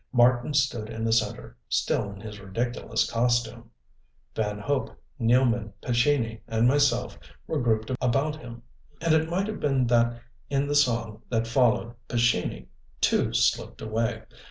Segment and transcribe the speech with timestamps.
[0.11, 3.69] Marten stood in the center, still in his ridiculous costume.
[4.33, 4.89] Van Hope,
[5.19, 8.63] Nealman, Pescini and myself were grouped about him.
[8.99, 10.19] And it might have been that
[10.49, 12.65] in the song that followed Pescini
[12.99, 14.23] too slipped away.